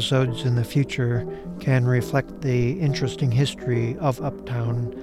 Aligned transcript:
episodes 0.00 0.46
in 0.46 0.54
the 0.54 0.64
future 0.64 1.26
can 1.60 1.84
reflect 1.84 2.40
the 2.40 2.80
interesting 2.80 3.30
history 3.30 3.98
of 3.98 4.18
Uptown 4.22 4.94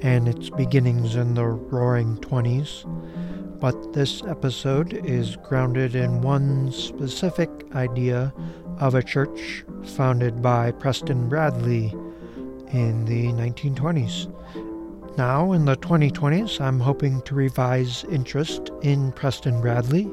and 0.00 0.28
its 0.28 0.48
beginnings 0.48 1.16
in 1.16 1.34
the 1.34 1.44
roaring 1.44 2.16
20s. 2.18 2.84
But 3.58 3.94
this 3.94 4.22
episode 4.22 4.92
is 4.92 5.34
grounded 5.42 5.96
in 5.96 6.22
one 6.22 6.70
specific 6.70 7.50
idea 7.74 8.32
of 8.78 8.94
a 8.94 9.02
church 9.02 9.64
founded 9.82 10.40
by 10.40 10.70
Preston 10.70 11.28
Bradley 11.28 11.86
in 12.72 13.04
the 13.06 13.32
1920s. 13.32 14.32
Now, 15.18 15.50
in 15.50 15.64
the 15.64 15.76
2020s, 15.78 16.60
I'm 16.60 16.78
hoping 16.78 17.22
to 17.22 17.34
revise 17.34 18.04
interest 18.04 18.70
in 18.82 19.10
Preston 19.10 19.60
Bradley. 19.60 20.08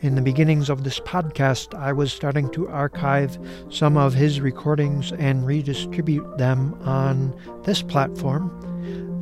In 0.00 0.14
the 0.14 0.22
beginnings 0.22 0.70
of 0.70 0.84
this 0.84 1.00
podcast, 1.00 1.74
I 1.74 1.92
was 1.92 2.12
starting 2.12 2.48
to 2.50 2.68
archive 2.68 3.36
some 3.68 3.96
of 3.96 4.14
his 4.14 4.40
recordings 4.40 5.10
and 5.10 5.44
redistribute 5.44 6.38
them 6.38 6.74
on 6.84 7.34
this 7.64 7.82
platform. 7.82 8.48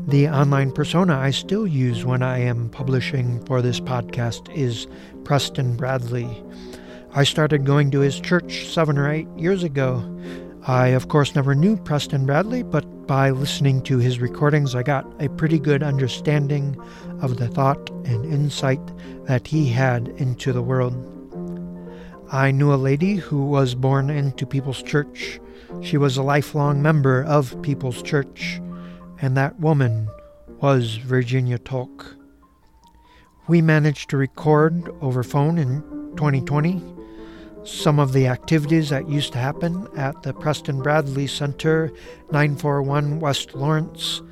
The 0.06 0.28
online 0.28 0.70
persona 0.70 1.16
I 1.16 1.30
still 1.30 1.66
use 1.66 2.04
when 2.04 2.22
I 2.22 2.40
am 2.40 2.68
publishing 2.68 3.42
for 3.46 3.62
this 3.62 3.80
podcast 3.80 4.54
is 4.54 4.86
Preston 5.24 5.76
Bradley. 5.76 6.44
I 7.14 7.24
started 7.24 7.64
going 7.64 7.90
to 7.92 8.00
his 8.00 8.20
church 8.20 8.66
seven 8.66 8.98
or 8.98 9.10
eight 9.10 9.28
years 9.34 9.62
ago. 9.62 10.04
I, 10.66 10.88
of 10.88 11.08
course, 11.08 11.34
never 11.34 11.54
knew 11.54 11.78
Preston 11.78 12.26
Bradley, 12.26 12.62
but 12.62 12.84
by 13.06 13.30
listening 13.30 13.83
to 13.83 13.98
his 13.98 14.20
recordings, 14.20 14.74
I 14.74 14.83
got 14.83 15.06
a 15.23 15.28
pretty 15.28 15.59
good 15.59 15.83
understanding 15.83 16.77
of 17.20 17.37
the 17.37 17.48
thought 17.48 17.91
and 18.05 18.24
insight 18.24 18.80
that 19.26 19.46
he 19.46 19.68
had 19.68 20.09
into 20.16 20.52
the 20.52 20.63
world. 20.63 20.95
I 22.32 22.51
knew 22.51 22.73
a 22.73 22.76
lady 22.76 23.16
who 23.16 23.46
was 23.46 23.74
born 23.74 24.10
into 24.10 24.46
People's 24.46 24.82
Church. 24.82 25.38
She 25.82 25.96
was 25.96 26.16
a 26.16 26.23
lifelong 26.23 26.82
member 26.82 27.23
of 27.24 27.60
People's 27.63 28.02
Church, 28.02 28.60
and 29.20 29.37
that 29.37 29.60
woman 29.60 30.09
was 30.60 30.96
Virginia 30.96 31.59
Tolk. 31.59 32.16
We 33.46 33.63
managed 33.63 34.10
to 34.10 34.16
record 34.16 34.88
over 35.01 35.23
phone 35.23 35.59
in 35.59 35.82
2020 36.16 36.82
some 37.66 37.98
of 37.98 38.12
the 38.12 38.28
activities 38.28 38.90
that 38.90 39.09
used 39.09 39.32
to 39.32 39.38
happen 39.38 39.88
at 39.96 40.22
the 40.22 40.32
Preston 40.32 40.82
Bradley 40.82 41.26
Center, 41.26 41.92
941 42.30 43.18
West 43.18 43.54
Lawrence. 43.54 44.23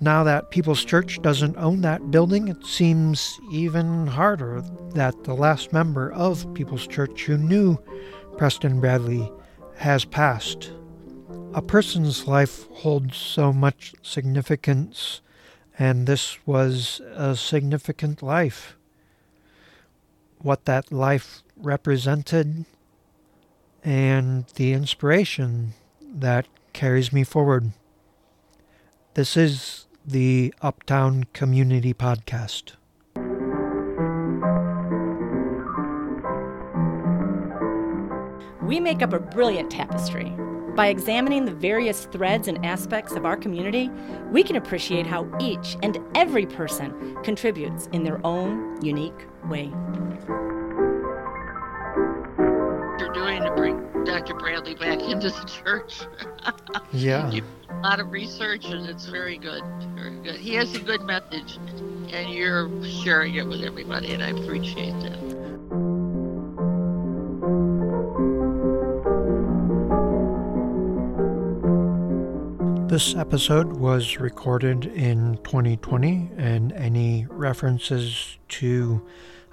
Now 0.00 0.24
that 0.24 0.50
People's 0.50 0.84
Church 0.84 1.20
doesn't 1.22 1.56
own 1.56 1.82
that 1.82 2.10
building, 2.10 2.48
it 2.48 2.66
seems 2.66 3.38
even 3.52 4.06
harder 4.06 4.62
that 4.94 5.24
the 5.24 5.34
last 5.34 5.72
member 5.72 6.12
of 6.12 6.52
People's 6.54 6.86
Church 6.86 7.24
who 7.24 7.36
knew 7.36 7.78
Preston 8.36 8.80
Bradley 8.80 9.30
has 9.76 10.04
passed. 10.04 10.72
A 11.54 11.62
person's 11.62 12.26
life 12.26 12.66
holds 12.70 13.16
so 13.16 13.52
much 13.52 13.94
significance, 14.02 15.20
and 15.78 16.06
this 16.06 16.44
was 16.46 17.00
a 17.14 17.36
significant 17.36 18.22
life. 18.22 18.76
What 20.38 20.64
that 20.64 20.90
life 20.90 21.43
represented 21.56 22.64
and 23.82 24.46
the 24.54 24.72
inspiration 24.72 25.74
that 26.00 26.46
carries 26.72 27.12
me 27.12 27.24
forward. 27.24 27.72
This 29.14 29.36
is 29.36 29.86
the 30.04 30.52
Uptown 30.60 31.24
Community 31.32 31.94
Podcast. 31.94 32.72
We 38.62 38.80
make 38.80 39.02
up 39.02 39.12
a 39.12 39.18
brilliant 39.18 39.70
tapestry. 39.70 40.32
By 40.74 40.88
examining 40.88 41.44
the 41.44 41.54
various 41.54 42.06
threads 42.06 42.48
and 42.48 42.64
aspects 42.66 43.12
of 43.12 43.24
our 43.24 43.36
community, 43.36 43.90
we 44.32 44.42
can 44.42 44.56
appreciate 44.56 45.06
how 45.06 45.30
each 45.38 45.76
and 45.82 45.98
every 46.16 46.46
person 46.46 47.16
contributes 47.22 47.88
in 47.92 48.02
their 48.02 48.24
own 48.26 48.82
unique 48.82 49.28
way. 49.48 49.72
Dr. 54.04 54.34
Bradley 54.34 54.74
back 54.74 55.00
into 55.02 55.30
the 55.30 55.44
church. 55.44 56.00
yeah. 56.92 57.30
a 57.30 57.74
lot 57.80 58.00
of 58.00 58.10
research, 58.12 58.66
and 58.66 58.86
it's 58.88 59.06
very 59.06 59.38
good. 59.38 59.62
Very 59.94 60.16
good. 60.22 60.36
He 60.36 60.54
has 60.54 60.74
a 60.74 60.80
good 60.80 61.02
message, 61.02 61.58
and 62.12 62.30
you're 62.30 62.70
sharing 62.84 63.34
it 63.34 63.46
with 63.46 63.62
everybody, 63.62 64.12
and 64.12 64.22
I 64.22 64.28
appreciate 64.30 64.92
that. 65.00 65.24
This 72.88 73.16
episode 73.16 73.72
was 73.72 74.18
recorded 74.18 74.86
in 74.86 75.38
2020, 75.42 76.30
and 76.36 76.72
any 76.72 77.26
references 77.28 78.38
to 78.50 79.04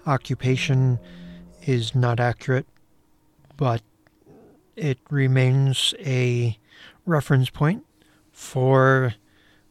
occupation 0.06 1.00
is 1.66 1.96
not 1.96 2.20
accurate 2.20 2.68
but 3.62 3.84
it 4.76 5.00
remains 5.10 5.94
a 6.00 6.58
reference 7.06 7.50
point 7.50 7.86
for 8.32 9.16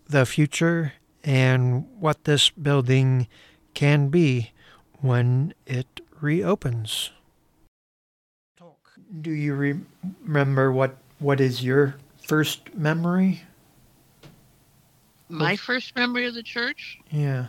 the 0.06 0.26
future 0.26 0.94
and 1.24 1.86
what 1.98 2.24
this 2.24 2.50
building 2.50 3.28
can 3.74 4.08
be 4.08 4.52
when 5.00 5.54
it 5.66 6.00
reopens. 6.20 7.10
Do 9.20 9.30
you 9.30 9.54
re- 9.54 9.80
remember 10.22 10.70
what 10.70 10.96
what 11.18 11.40
is 11.40 11.64
your 11.64 11.96
first 12.22 12.74
memory? 12.74 13.42
My 15.28 15.56
first 15.56 15.94
memory 15.96 16.26
of 16.26 16.34
the 16.34 16.42
church? 16.42 16.98
Yeah. 17.10 17.46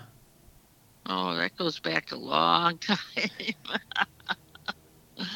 Oh, 1.05 1.35
that 1.35 1.55
goes 1.57 1.79
back 1.79 2.11
a 2.11 2.15
long 2.15 2.77
time. 2.79 2.97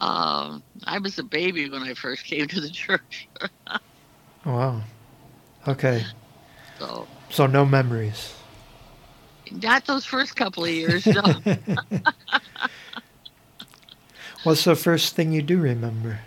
Um, 0.00 0.62
I 0.84 0.98
was 0.98 1.18
a 1.18 1.22
baby 1.22 1.68
when 1.70 1.82
I 1.82 1.94
first 1.94 2.24
came 2.24 2.46
to 2.48 2.60
the 2.60 2.70
church. 2.70 3.28
wow. 4.46 4.82
Okay. 5.66 6.04
So. 6.78 7.06
So 7.30 7.46
no 7.46 7.64
memories. 7.64 8.34
Not 9.50 9.86
those 9.86 10.04
first 10.04 10.36
couple 10.36 10.64
of 10.64 10.70
years. 10.70 11.06
No. 11.06 11.22
What's 14.42 14.64
the 14.64 14.76
first 14.76 15.14
thing 15.14 15.32
you 15.32 15.42
do 15.42 15.58
remember? 15.58 16.18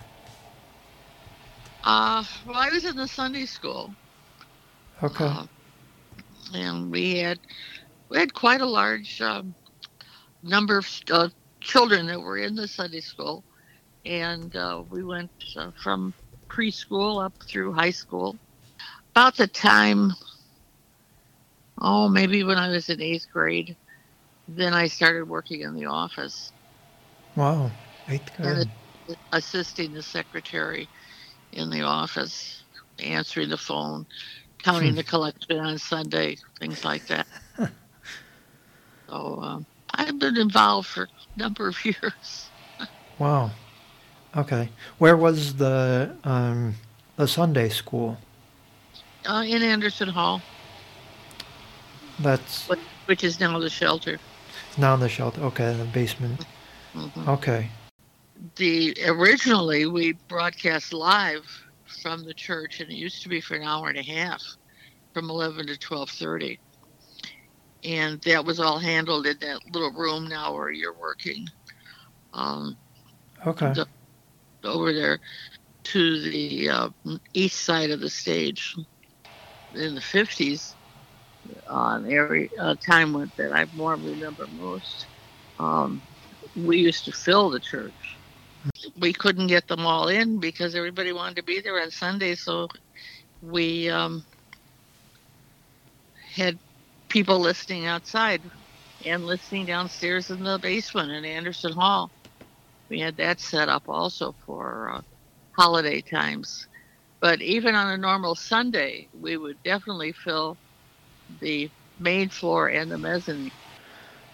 Uh, 1.83 2.23
well, 2.45 2.57
I 2.57 2.69
was 2.69 2.83
in 2.85 2.95
the 2.95 3.07
Sunday 3.07 3.45
school. 3.45 3.93
Okay. 5.03 5.25
Uh, 5.25 5.45
and 6.53 6.89
we 6.89 7.17
had 7.17 7.39
we 8.09 8.17
had 8.17 8.33
quite 8.33 8.61
a 8.61 8.65
large 8.65 9.21
um, 9.21 9.53
number 10.41 10.79
of 10.79 10.89
uh, 11.11 11.29
children 11.59 12.07
that 12.07 12.19
were 12.19 12.37
in 12.37 12.55
the 12.55 12.67
Sunday 12.67 13.01
school 13.01 13.43
and 14.07 14.55
uh, 14.55 14.83
we 14.89 15.03
went 15.03 15.29
uh, 15.57 15.71
from 15.83 16.13
preschool 16.47 17.23
up 17.23 17.33
through 17.43 17.73
high 17.73 17.91
school. 17.91 18.37
About 19.11 19.35
the 19.35 19.47
time, 19.47 20.13
oh, 21.79 22.07
maybe 22.07 22.43
when 22.43 22.57
I 22.57 22.69
was 22.69 22.89
in 22.89 23.01
eighth 23.01 23.27
grade, 23.31 23.75
then 24.47 24.73
I 24.73 24.87
started 24.87 25.27
working 25.27 25.61
in 25.61 25.75
the 25.75 25.85
office. 25.85 26.53
Wow, 27.35 27.71
eighth 28.07 28.31
grade. 28.37 28.69
assisting 29.33 29.93
the 29.93 30.03
secretary 30.03 30.87
in 31.51 31.69
the 31.69 31.81
office, 31.81 32.63
answering 32.99 33.49
the 33.49 33.57
phone, 33.57 34.05
counting 34.63 34.91
hmm. 34.91 34.95
the 34.95 35.03
collection 35.03 35.59
on 35.59 35.77
Sunday, 35.77 36.37
things 36.59 36.85
like 36.85 37.07
that. 37.07 37.27
so 39.09 39.39
um, 39.41 39.65
I've 39.93 40.17
been 40.17 40.37
involved 40.37 40.87
for 40.87 41.03
a 41.03 41.39
number 41.39 41.67
of 41.67 41.85
years. 41.85 42.49
wow. 43.19 43.51
Okay. 44.37 44.69
Where 44.99 45.17
was 45.17 45.55
the 45.55 46.15
um, 46.23 46.75
the 47.15 47.27
Sunday 47.27 47.69
school? 47.69 48.17
Uh, 49.25 49.43
in 49.45 49.63
Anderson 49.63 50.07
Hall. 50.07 50.41
That's 52.19 52.69
which 53.07 53.23
is 53.23 53.39
now 53.39 53.57
the 53.59 53.69
shelter. 53.69 54.19
Now 54.77 54.95
the 54.95 55.09
shelter. 55.09 55.41
Okay, 55.41 55.71
in 55.71 55.79
the 55.79 55.85
basement. 55.85 56.45
Mm-hmm. 56.93 57.29
Okay. 57.29 57.69
The 58.55 58.95
originally 59.07 59.87
we 59.87 60.13
broadcast 60.27 60.93
live 60.93 61.45
from 62.03 62.23
the 62.23 62.33
church, 62.33 62.79
and 62.79 62.91
it 62.91 62.95
used 62.95 63.23
to 63.23 63.29
be 63.29 63.41
for 63.41 63.55
an 63.55 63.63
hour 63.63 63.89
and 63.89 63.97
a 63.97 64.03
half, 64.03 64.43
from 65.13 65.31
eleven 65.31 65.65
to 65.67 65.77
twelve 65.77 66.11
thirty, 66.11 66.59
and 67.83 68.21
that 68.21 68.45
was 68.45 68.59
all 68.59 68.77
handled 68.77 69.25
in 69.25 69.37
that 69.39 69.61
little 69.73 69.91
room 69.91 70.27
now 70.27 70.53
where 70.53 70.69
you're 70.69 70.93
working. 70.93 71.47
Um, 72.33 72.77
okay. 73.47 73.73
The, 73.73 73.87
over 74.67 74.93
there 74.93 75.19
to 75.85 76.21
the 76.21 76.69
uh, 76.69 76.89
east 77.33 77.65
side 77.65 77.91
of 77.91 78.01
the 78.01 78.09
stage 78.09 78.75
in 79.75 79.95
the 79.95 80.01
50s 80.01 80.75
on 81.69 82.11
every 82.11 82.49
uh, 82.59 82.75
time 82.85 83.13
that 83.37 83.51
I 83.53 83.65
more 83.73 83.95
remember 83.97 84.47
most. 84.47 85.07
Um, 85.59 86.03
we 86.55 86.79
used 86.79 87.05
to 87.05 87.11
fill 87.13 87.49
the 87.49 87.59
church 87.61 88.19
We 88.99 89.13
couldn't 89.13 89.47
get 89.47 89.67
them 89.67 89.85
all 89.85 90.07
in 90.09 90.39
because 90.39 90.75
everybody 90.75 91.13
wanted 91.13 91.37
to 91.37 91.43
be 91.43 91.61
there 91.61 91.81
on 91.81 91.91
Sunday, 91.91 92.35
so 92.35 92.67
we 93.41 93.89
um, 93.89 94.23
had 96.35 96.59
people 97.09 97.39
listening 97.39 97.85
outside 97.85 98.43
and 99.05 99.23
listening 99.23 99.65
downstairs 99.65 100.29
in 100.29 100.43
the 100.43 100.59
basement 100.59 101.11
in 101.11 101.25
Anderson 101.25 101.73
Hall. 101.73 102.11
We 102.89 102.99
had 102.99 103.17
that 103.17 103.39
set 103.39 103.69
up 103.69 103.89
also 103.89 104.33
for 104.45 104.91
uh, 104.93 105.01
holiday 105.51 106.01
times. 106.01 106.67
But 107.19 107.41
even 107.41 107.75
on 107.75 107.91
a 107.91 107.97
normal 107.97 108.35
Sunday, 108.35 109.07
we 109.19 109.37
would 109.37 109.61
definitely 109.63 110.11
fill 110.11 110.55
the 111.39 111.69
main 111.99 112.29
floor 112.29 112.67
and 112.69 112.91
the 112.91 112.97
mezzanine. 112.97 113.51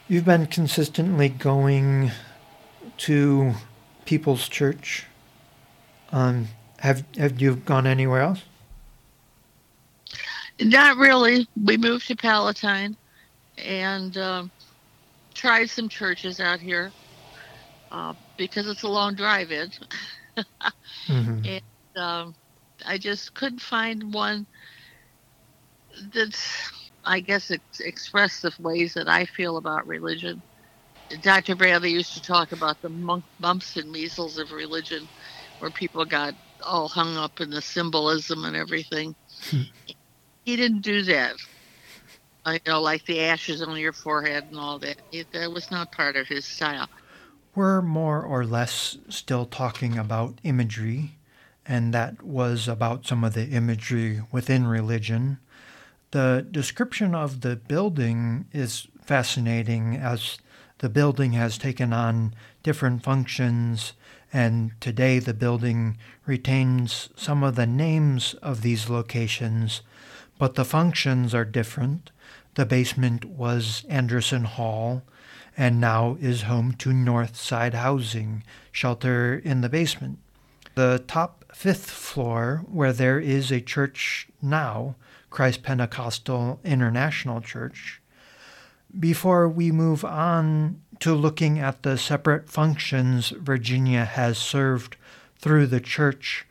You've 0.07 0.25
been 0.25 0.47
consistently 0.47 1.29
going 1.29 2.11
to 2.97 3.53
People's 4.05 4.49
Church. 4.49 5.05
Um, 6.11 6.49
have 6.79 7.05
have 7.17 7.41
you 7.41 7.55
gone 7.55 7.87
anywhere 7.87 8.21
else? 8.21 8.41
Not 10.59 10.97
really. 10.97 11.47
We 11.63 11.77
moved 11.77 12.07
to 12.07 12.15
Palatine 12.15 12.95
and 13.57 14.17
uh, 14.17 14.43
tried 15.33 15.69
some 15.69 15.89
churches 15.89 16.39
out 16.39 16.59
here 16.59 16.91
uh, 17.91 18.13
because 18.37 18.67
it's 18.67 18.83
a 18.83 18.87
long 18.87 19.15
drive 19.15 19.51
in. 19.51 19.71
mm-hmm. 21.07 21.45
And 21.45 21.97
um, 21.97 22.35
I 22.85 22.97
just 22.97 23.33
couldn't 23.33 23.61
find 23.61 24.13
one 24.13 24.45
that's, 26.13 26.71
I 27.05 27.19
guess, 27.19 27.51
ex- 27.51 27.79
express 27.79 28.41
the 28.41 28.53
ways 28.59 28.93
that 28.95 29.07
I 29.07 29.25
feel 29.25 29.57
about 29.57 29.87
religion. 29.87 30.41
Dr. 31.21 31.55
Bradley 31.55 31.91
used 31.91 32.13
to 32.13 32.21
talk 32.21 32.51
about 32.51 32.81
the 32.81 32.89
monk, 32.89 33.23
bumps 33.39 33.77
and 33.77 33.91
measles 33.91 34.39
of 34.39 34.51
religion, 34.51 35.07
where 35.59 35.69
people 35.69 36.05
got 36.05 36.33
all 36.65 36.87
hung 36.87 37.17
up 37.17 37.39
in 37.41 37.49
the 37.49 37.61
symbolism 37.61 38.45
and 38.45 38.55
everything. 38.55 39.15
he 40.45 40.55
didn't 40.55 40.81
do 40.81 41.03
that. 41.03 41.35
You 42.45 42.59
know, 42.67 42.81
like 42.81 43.05
the 43.05 43.21
ashes 43.21 43.61
on 43.61 43.77
your 43.77 43.93
forehead 43.93 44.45
and 44.49 44.59
all 44.59 44.79
that. 44.79 44.97
It, 45.11 45.31
that 45.31 45.51
was 45.51 45.71
not 45.71 45.91
part 45.91 46.15
of 46.15 46.27
his 46.27 46.45
style. 46.45 46.89
We're 47.55 47.81
more 47.81 48.21
or 48.21 48.45
less 48.45 48.97
still 49.09 49.45
talking 49.45 49.97
about 49.97 50.39
imagery, 50.43 51.17
and 51.65 51.93
that 51.93 52.23
was 52.23 52.67
about 52.67 53.05
some 53.05 53.23
of 53.23 53.33
the 53.33 53.47
imagery 53.47 54.21
within 54.31 54.65
religion. 54.65 55.39
The 56.11 56.45
description 56.49 57.13
of 57.13 57.41
the 57.41 57.55
building 57.55 58.45
is 58.51 58.87
fascinating 59.01 59.95
as 59.95 60.37
the 60.79 60.89
building 60.89 61.33
has 61.33 61.57
taken 61.57 61.93
on 61.93 62.33
different 62.63 63.03
functions, 63.03 63.93
and 64.31 64.71
today 64.81 65.19
the 65.19 65.33
building 65.33 65.97
retains 66.25 67.09
some 67.15 67.43
of 67.43 67.55
the 67.55 67.67
names 67.67 68.33
of 68.35 68.61
these 68.61 68.89
locations 68.89 69.81
but 70.37 70.55
the 70.55 70.65
functions 70.65 71.33
are 71.33 71.45
different. 71.45 72.11
The 72.55 72.65
basement 72.65 73.25
was 73.25 73.85
Anderson 73.89 74.43
Hall 74.43 75.03
and 75.57 75.79
now 75.79 76.17
is 76.19 76.43
home 76.43 76.73
to 76.79 76.93
North 76.93 77.35
Side 77.35 77.73
Housing, 77.73 78.43
shelter 78.71 79.41
in 79.43 79.61
the 79.61 79.69
basement. 79.69 80.19
The 80.75 81.03
top 81.07 81.45
fifth 81.53 81.89
floor, 81.89 82.63
where 82.67 82.93
there 82.93 83.19
is 83.19 83.51
a 83.51 83.61
church 83.61 84.27
now, 84.41 84.95
Christ 85.29 85.63
Pentecostal 85.63 86.59
International 86.63 87.41
Church. 87.41 88.01
Before 88.99 89.47
we 89.49 89.71
move 89.71 90.05
on 90.05 90.81
to 90.99 91.13
looking 91.13 91.59
at 91.59 91.83
the 91.83 91.97
separate 91.97 92.49
functions 92.49 93.29
Virginia 93.29 94.05
has 94.05 94.37
served 94.37 94.95
through 95.39 95.67
the 95.67 95.81
church, 95.81 96.45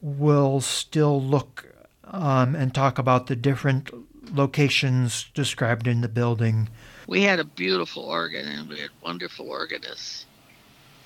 we'll 0.00 0.60
still 0.60 1.20
look 1.20 1.66
um, 2.04 2.54
and 2.54 2.74
talk 2.74 2.98
about 2.98 3.26
the 3.26 3.36
different 3.36 3.90
locations 4.32 5.30
described 5.34 5.86
in 5.86 6.00
the 6.00 6.08
building. 6.08 6.68
We 7.06 7.22
had 7.22 7.38
a 7.38 7.44
beautiful 7.44 8.04
organ 8.04 8.46
and 8.46 8.68
we 8.68 8.80
had 8.80 8.90
wonderful 9.02 9.48
organists. 9.48 10.26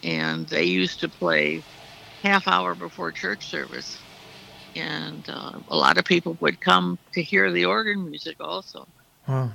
And 0.02 0.46
they 0.48 0.64
used 0.64 1.00
to 1.00 1.08
play 1.08 1.62
half 2.22 2.48
hour 2.48 2.74
before 2.74 3.12
church 3.12 3.46
service. 3.46 3.98
And 4.74 5.28
uh, 5.28 5.58
a 5.68 5.76
lot 5.76 5.98
of 5.98 6.04
people 6.04 6.36
would 6.40 6.60
come 6.60 6.98
to 7.12 7.22
hear 7.22 7.52
the 7.52 7.66
organ 7.66 8.08
music 8.08 8.36
also. 8.40 8.88
Wow. 9.28 9.52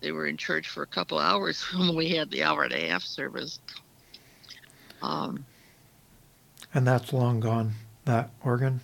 They 0.00 0.12
were 0.12 0.26
in 0.26 0.36
church 0.36 0.68
for 0.68 0.82
a 0.82 0.86
couple 0.86 1.18
hours 1.18 1.62
when 1.74 1.94
we 1.94 2.10
had 2.10 2.30
the 2.30 2.44
hour 2.44 2.64
and 2.64 2.72
a 2.72 2.88
half 2.88 3.02
service. 3.02 3.58
Um, 5.02 5.44
and 6.72 6.86
that's 6.86 7.12
long 7.12 7.40
gone, 7.40 7.72
that 8.04 8.30
organ? 8.42 8.80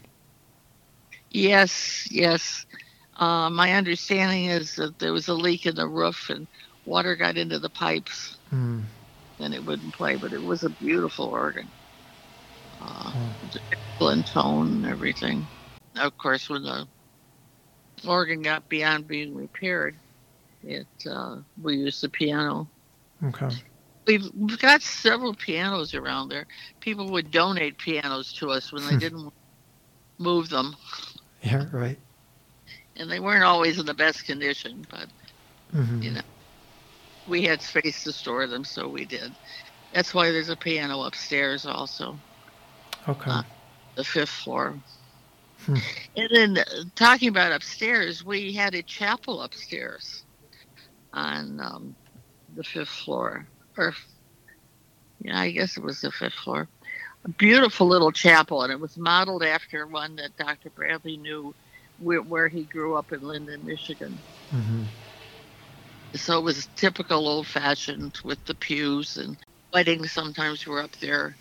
Yes, 1.30 2.10
yes. 2.10 2.66
Uh, 3.20 3.50
my 3.50 3.74
understanding 3.74 4.46
is 4.46 4.76
that 4.76 4.98
there 4.98 5.12
was 5.12 5.28
a 5.28 5.34
leak 5.34 5.66
in 5.66 5.74
the 5.74 5.86
roof 5.86 6.30
and 6.30 6.46
water 6.86 7.14
got 7.14 7.36
into 7.36 7.58
the 7.58 7.68
pipes 7.68 8.38
mm. 8.50 8.82
and 9.38 9.54
it 9.54 9.62
wouldn't 9.62 9.92
play, 9.92 10.16
but 10.16 10.32
it 10.32 10.42
was 10.42 10.64
a 10.64 10.70
beautiful 10.70 11.26
organ. 11.26 11.68
Uh, 12.80 13.12
oh. 13.14 13.58
Excellent 13.70 14.26
tone 14.26 14.68
and 14.68 14.86
everything. 14.86 15.46
Of 15.96 16.16
course, 16.16 16.48
when 16.48 16.62
the 16.62 16.88
organ 18.08 18.40
got 18.40 18.66
beyond 18.70 19.06
being 19.06 19.34
repaired, 19.34 19.94
it 20.64 20.86
uh, 21.08 21.36
we 21.60 21.76
used 21.76 22.02
the 22.02 22.08
piano. 22.08 22.66
Okay. 23.22 23.50
We've, 24.06 24.30
we've 24.34 24.58
got 24.58 24.80
several 24.80 25.34
pianos 25.34 25.94
around 25.94 26.30
there. 26.30 26.46
People 26.80 27.10
would 27.10 27.30
donate 27.30 27.76
pianos 27.76 28.32
to 28.34 28.50
us 28.50 28.72
when 28.72 28.86
they 28.86 28.96
didn't 28.96 29.30
move 30.16 30.48
them. 30.48 30.74
Yeah, 31.42 31.66
right. 31.70 31.98
And 33.00 33.10
they 33.10 33.18
weren't 33.18 33.44
always 33.44 33.78
in 33.78 33.86
the 33.86 33.94
best 33.94 34.26
condition, 34.26 34.86
but 34.90 35.06
mm-hmm. 35.74 36.02
you 36.02 36.10
know, 36.12 36.20
we 37.26 37.42
had 37.42 37.62
space 37.62 38.04
to 38.04 38.12
store 38.12 38.46
them, 38.46 38.64
so 38.64 38.86
we 38.88 39.04
did. 39.04 39.32
That's 39.92 40.14
why 40.14 40.30
there's 40.30 40.50
a 40.50 40.56
piano 40.56 41.02
upstairs, 41.02 41.66
also. 41.66 42.18
Okay. 43.08 43.30
Uh, 43.30 43.42
the 43.96 44.04
fifth 44.04 44.28
floor. 44.28 44.78
Hmm. 45.64 45.76
And 46.16 46.28
then 46.30 46.58
uh, 46.58 46.84
talking 46.94 47.28
about 47.28 47.52
upstairs, 47.52 48.24
we 48.24 48.52
had 48.52 48.74
a 48.74 48.82
chapel 48.82 49.42
upstairs 49.42 50.22
on 51.12 51.58
um, 51.60 51.96
the 52.54 52.62
fifth 52.62 52.88
floor, 52.88 53.46
or 53.76 53.94
yeah, 55.22 55.40
I 55.40 55.50
guess 55.50 55.76
it 55.76 55.82
was 55.82 56.00
the 56.02 56.12
fifth 56.12 56.34
floor 56.34 56.68
a 57.24 57.28
beautiful 57.28 57.86
little 57.86 58.12
chapel, 58.12 58.62
and 58.62 58.72
it 58.72 58.80
was 58.80 58.96
modeled 58.96 59.42
after 59.42 59.86
one 59.86 60.16
that 60.16 60.36
Dr. 60.36 60.70
Bradley 60.70 61.16
knew 61.16 61.54
where, 62.00 62.22
where 62.22 62.48
he 62.48 62.64
grew 62.64 62.96
up 62.96 63.12
in 63.12 63.20
Linden, 63.22 63.64
Michigan. 63.64 64.18
Mm-hmm. 64.52 64.82
So 66.14 66.38
it 66.38 66.42
was 66.42 66.68
typical 66.76 67.28
old 67.28 67.46
fashioned 67.46 68.18
with 68.24 68.44
the 68.46 68.54
pews 68.54 69.16
and 69.16 69.36
weddings 69.72 70.10
sometimes 70.10 70.66
were 70.66 70.80
up 70.80 70.92
there 70.96 71.36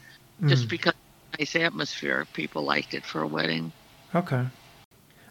just 0.46 0.66
mm. 0.66 0.70
because 0.70 0.94
nice 1.38 1.56
atmosphere. 1.56 2.28
People 2.34 2.64
liked 2.64 2.94
it 2.94 3.06
for 3.06 3.22
a 3.22 3.28
wedding. 3.28 3.72
Okay. 4.14 4.46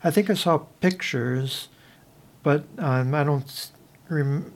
I 0.02 0.11
think 0.11 0.30
I 0.30 0.35
saw 0.35 0.58
pictures, 0.58 1.68
but 2.42 2.64
um, 2.78 3.14
I 3.14 3.25
don't 3.25 3.70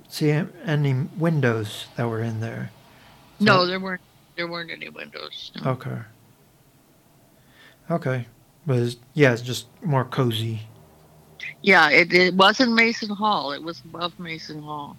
see 0.09 0.31
any 0.31 0.95
windows 1.17 1.87
that 1.97 2.09
were 2.09 2.23
in 2.23 2.41
there. 2.41 2.71
So 3.38 3.45
no, 3.45 3.67
there 3.67 3.81
weren't 3.81 4.00
there 4.37 4.49
weren't 4.49 4.71
any 4.71 4.88
windows. 4.88 5.52
No. 5.62 5.73
Okay. 5.73 5.99
Okay. 7.91 8.26
But 8.66 8.78
it's, 8.78 8.97
yeah, 9.14 9.33
it's 9.33 9.42
just 9.42 9.66
more 9.83 10.04
cozy. 10.04 10.62
Yeah, 11.62 11.90
it, 11.90 12.12
it 12.12 12.35
wasn't 12.35 12.73
Mason 12.73 13.11
Hall. 13.11 13.52
It 13.52 13.62
was 13.62 13.81
above 13.85 14.19
Mason 14.19 14.62
Hall. 14.62 14.97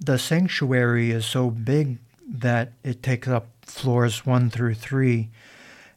The 0.00 0.18
sanctuary 0.18 1.10
is 1.10 1.24
so 1.24 1.50
big 1.50 1.98
that 2.26 2.72
it 2.82 3.02
takes 3.02 3.28
up 3.28 3.48
floors 3.62 4.26
one 4.26 4.50
through 4.50 4.74
three, 4.74 5.30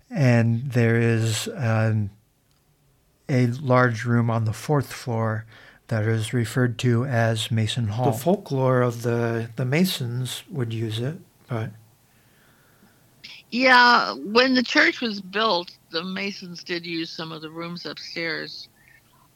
and 0.09 0.71
there 0.71 0.97
is 0.97 1.49
um, 1.55 2.11
a 3.27 3.47
large 3.47 4.05
room 4.05 4.29
on 4.29 4.45
the 4.45 4.53
fourth 4.53 4.91
floor 4.93 5.45
that 5.87 6.03
is 6.03 6.33
referred 6.33 6.77
to 6.79 7.05
as 7.05 7.51
Mason 7.51 7.87
Hall. 7.89 8.11
The 8.11 8.17
folklore 8.17 8.81
of 8.81 9.01
the, 9.01 9.49
the 9.55 9.65
Masons 9.65 10.43
would 10.49 10.73
use 10.73 10.99
it, 10.99 11.17
but 11.47 11.71
yeah, 13.51 14.13
when 14.13 14.55
the 14.55 14.63
church 14.63 15.01
was 15.01 15.21
built, 15.21 15.71
the 15.95 16.03
Masons 16.03 16.61
did 16.61 16.85
use 16.85 17.09
some 17.09 17.31
of 17.31 17.41
the 17.41 17.49
rooms 17.49 17.85
upstairs, 17.85 18.67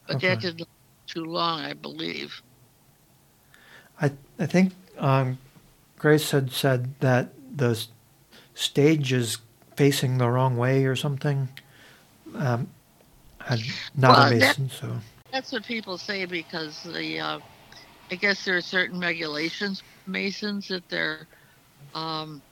but 0.06 0.16
okay. 0.16 0.28
that 0.28 0.40
didn't 0.40 0.60
last 0.60 0.68
too 1.06 1.24
long, 1.24 1.60
I 1.60 1.72
believe. 1.72 2.42
I 3.98 4.12
I 4.38 4.44
think 4.44 4.74
um, 4.98 5.38
Grace 5.98 6.32
had 6.32 6.52
said 6.52 7.00
that 7.00 7.30
the 7.56 7.82
stage 8.54 9.10
is 9.10 9.38
facing 9.74 10.18
the 10.18 10.28
wrong 10.28 10.58
way 10.58 10.84
or 10.84 10.94
something. 10.94 11.48
Um, 12.34 12.68
not 13.96 14.18
well, 14.18 14.26
a 14.26 14.30
Mason, 14.30 14.68
that, 14.68 14.74
so 14.74 14.96
that's 15.32 15.52
what 15.52 15.64
people 15.64 15.96
say 15.96 16.26
because 16.26 16.82
the 16.82 17.20
uh, 17.20 17.38
I 18.10 18.14
guess 18.16 18.44
there 18.44 18.58
are 18.58 18.60
certain 18.60 19.00
regulations 19.00 19.82
Masons 20.06 20.68
that 20.68 20.86
they're 20.90 21.26
um, 21.94 22.42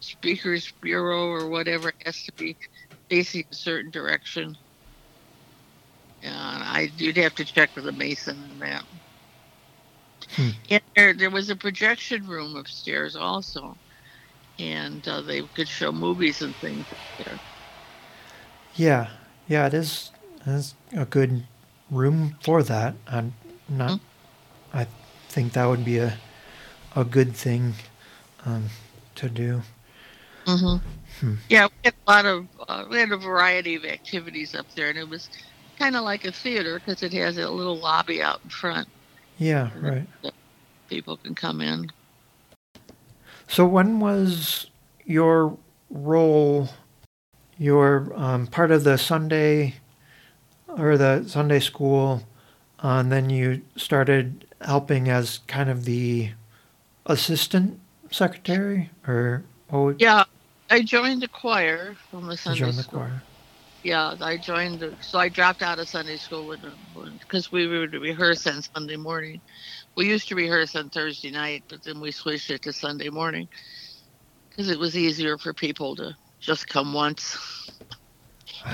speaker's 0.00 0.72
bureau 0.80 1.28
or 1.28 1.48
whatever 1.48 1.92
has 2.04 2.24
to 2.24 2.32
be 2.32 2.56
facing 3.10 3.44
a 3.50 3.54
certain 3.54 3.90
direction. 3.90 4.56
And 6.22 6.34
I 6.34 6.90
you'd 6.96 7.16
have 7.18 7.34
to 7.34 7.44
check 7.44 7.74
with 7.74 7.84
the 7.84 7.92
mason 7.92 8.38
on 8.52 8.58
that. 8.60 8.84
Hmm. 10.36 10.50
And 10.70 10.82
there, 10.94 11.12
there 11.12 11.30
was 11.30 11.50
a 11.50 11.56
projection 11.56 12.26
room 12.26 12.56
upstairs 12.56 13.16
also, 13.16 13.76
and 14.58 15.06
uh, 15.08 15.22
they 15.22 15.42
could 15.42 15.68
show 15.68 15.90
movies 15.90 16.40
and 16.40 16.54
things 16.56 16.86
there. 17.18 17.38
Yeah, 18.76 19.08
yeah, 19.48 19.66
it 19.66 19.74
is. 19.74 20.12
It 20.46 20.50
is 20.50 20.74
a 20.96 21.04
good 21.04 21.44
room 21.90 22.36
for 22.42 22.62
that. 22.62 22.94
I'm 23.08 23.34
not. 23.68 23.92
Mm-hmm. 23.92 24.78
I 24.78 24.86
think 25.28 25.54
that 25.54 25.66
would 25.66 25.84
be 25.84 25.98
a 25.98 26.18
a 26.94 27.04
good 27.04 27.34
thing 27.34 27.74
um, 28.44 28.66
to 29.16 29.28
do. 29.28 29.62
Hmm 30.58 30.76
Hmm. 31.20 31.34
Yeah, 31.50 31.66
we 31.66 31.72
had 31.84 31.94
a 32.06 32.10
lot 32.10 32.24
of 32.24 32.48
uh, 32.66 32.84
we 32.88 32.98
had 32.98 33.12
a 33.12 33.16
variety 33.16 33.74
of 33.74 33.84
activities 33.84 34.54
up 34.54 34.66
there, 34.74 34.88
and 34.88 34.98
it 34.98 35.08
was 35.08 35.28
kind 35.78 35.94
of 35.94 36.02
like 36.02 36.24
a 36.24 36.32
theater 36.32 36.78
because 36.78 37.02
it 37.02 37.12
has 37.12 37.36
a 37.36 37.50
little 37.50 37.76
lobby 37.76 38.22
out 38.22 38.40
in 38.42 38.50
front. 38.50 38.88
Yeah, 39.38 39.70
right. 39.78 40.06
People 40.88 41.18
can 41.18 41.34
come 41.34 41.60
in. 41.60 41.90
So 43.48 43.66
when 43.66 44.00
was 44.00 44.66
your 45.04 45.56
role? 45.90 46.70
Your 47.58 48.10
um, 48.16 48.46
part 48.46 48.70
of 48.70 48.84
the 48.84 48.96
Sunday 48.96 49.74
or 50.66 50.96
the 50.96 51.24
Sunday 51.26 51.60
school, 51.60 52.22
uh, 52.82 53.00
and 53.00 53.12
then 53.12 53.28
you 53.28 53.60
started 53.76 54.46
helping 54.62 55.10
as 55.10 55.40
kind 55.46 55.68
of 55.68 55.84
the 55.84 56.30
assistant 57.04 57.78
secretary, 58.10 58.88
or 59.06 59.44
oh, 59.70 59.94
Yeah, 59.98 60.24
I 60.70 60.82
joined 60.82 61.22
the 61.22 61.28
choir 61.28 61.96
from 62.10 62.28
the 62.28 62.36
you 62.46 62.54
Sunday 62.54 62.56
joined 62.56 62.78
the 62.78 62.84
school. 62.84 63.00
choir. 63.00 63.24
Yeah, 63.82 64.16
I 64.20 64.38
joined. 64.38 64.80
The, 64.80 64.96
so 65.00 65.18
I 65.18 65.28
dropped 65.28 65.62
out 65.62 65.78
of 65.78 65.88
Sunday 65.88 66.16
school 66.18 66.54
because 67.20 67.52
we 67.52 67.66
would 67.66 67.94
rehearse 67.94 68.46
on 68.46 68.62
Sunday 68.62 68.96
morning. 68.96 69.42
We 69.96 70.08
used 70.08 70.28
to 70.28 70.34
rehearse 70.36 70.76
on 70.76 70.90
Thursday 70.90 71.30
night, 71.30 71.64
but 71.68 71.84
then 71.84 72.00
we 72.00 72.12
switched 72.12 72.50
it 72.50 72.62
to 72.62 72.72
Sunday 72.72 73.10
morning 73.10 73.48
because 74.50 74.70
it 74.70 74.78
was 74.78 74.96
easier 74.96 75.38
for 75.38 75.54
people 75.54 75.96
to 75.96 76.16
just 76.40 76.68
come 76.68 76.92
once. 76.94 77.36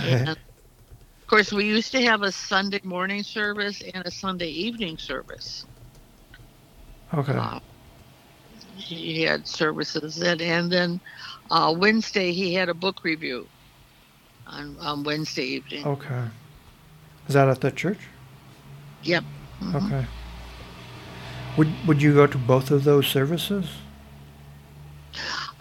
And 0.03 0.31
of 0.31 0.39
course, 1.29 1.53
we 1.53 1.67
used 1.67 1.93
to 1.93 2.03
have 2.03 2.23
a 2.23 2.33
Sunday 2.33 2.81
morning 2.85 3.23
service 3.23 3.83
and 3.95 4.07
a 4.07 4.11
Sunday 4.11 4.49
evening 4.49 4.99
service. 4.99 5.67
okay. 7.15 7.33
Uh, 7.35 7.61
he 8.75 9.23
had 9.23 9.47
services 9.47 10.17
then, 10.17 10.41
and 10.41 10.71
then 10.71 11.01
uh, 11.51 11.75
Wednesday 11.77 12.33
he 12.33 12.55
had 12.55 12.69
a 12.69 12.75
book 12.75 13.05
review 13.05 13.47
on, 14.47 14.77
on 14.81 15.05
Wednesday 15.05 15.45
evening. 15.45 15.87
Okay. 15.87 16.25
Is 17.29 17.35
that 17.35 17.49
at 17.49 17.61
the 17.61 17.71
church? 17.71 17.99
Yep. 19.03 19.25
Mhm. 19.61 19.87
Okay. 19.87 20.07
Would 21.57 21.69
Would 21.87 22.03
you 22.03 22.15
go 22.15 22.27
to 22.27 22.39
both 22.39 22.71
of 22.71 22.85
those 22.85 23.07
services? 23.07 23.67